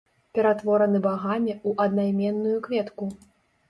Ператвораны 0.37 1.03
багамі 1.09 1.53
ў 1.67 1.87
аднайменную 1.87 2.57
кветку. 2.69 3.17